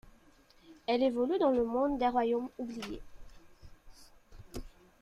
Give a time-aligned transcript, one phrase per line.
[0.87, 3.03] Elle évolue dans le monde des Royaumes oubliés.